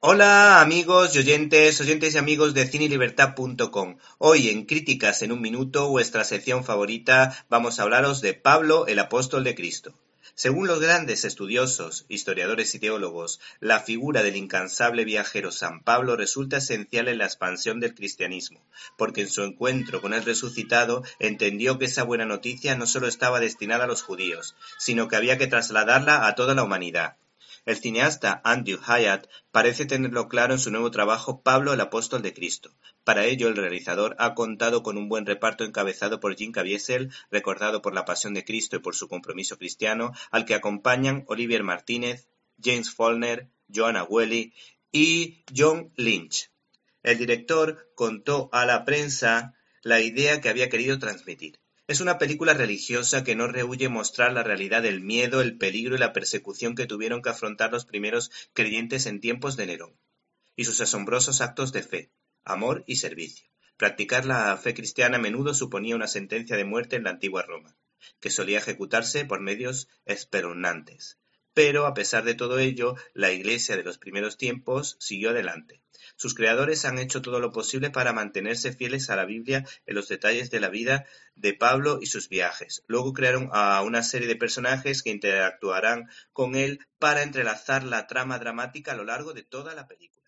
[0.00, 3.96] Hola amigos y oyentes, oyentes y amigos de cinelibertad.com.
[4.18, 8.98] Hoy en Críticas en un Minuto, vuestra sección favorita, vamos a hablaros de Pablo, el
[8.98, 9.98] apóstol de Cristo.
[10.34, 16.58] Según los grandes estudiosos, historiadores y teólogos, la figura del incansable viajero San Pablo resulta
[16.58, 18.62] esencial en la expansión del cristianismo,
[18.98, 23.40] porque en su encuentro con el resucitado entendió que esa buena noticia no solo estaba
[23.40, 27.16] destinada a los judíos, sino que había que trasladarla a toda la humanidad.
[27.66, 32.32] El cineasta Andrew Hyatt parece tenerlo claro en su nuevo trabajo Pablo el apóstol de
[32.32, 32.70] Cristo.
[33.02, 37.82] Para ello, el realizador ha contado con un buen reparto encabezado por Jim Caviezel, recordado
[37.82, 42.28] por la pasión de Cristo y por su compromiso cristiano, al que acompañan Olivier Martínez,
[42.62, 44.54] James Follner, Joanna Welly
[44.92, 46.52] y John Lynch.
[47.02, 51.58] El director contó a la prensa la idea que había querido transmitir.
[51.88, 55.98] Es una película religiosa que no rehuye mostrar la realidad del miedo, el peligro y
[55.98, 59.96] la persecución que tuvieron que afrontar los primeros creyentes en tiempos de Nerón,
[60.56, 62.10] y sus asombrosos actos de fe,
[62.44, 63.48] amor y servicio.
[63.76, 67.76] Practicar la fe cristiana a menudo suponía una sentencia de muerte en la antigua Roma,
[68.18, 71.18] que solía ejecutarse por medios espeluznantes.
[71.56, 75.80] Pero, a pesar de todo ello, la Iglesia de los primeros tiempos siguió adelante.
[76.14, 80.06] Sus creadores han hecho todo lo posible para mantenerse fieles a la Biblia en los
[80.06, 82.84] detalles de la vida de Pablo y sus viajes.
[82.88, 88.38] Luego crearon a una serie de personajes que interactuarán con él para entrelazar la trama
[88.38, 90.26] dramática a lo largo de toda la película.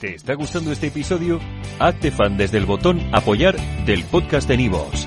[0.00, 1.38] ¿Te está gustando este episodio?
[1.78, 5.06] Hazte fan desde el botón apoyar del podcast de Nivos.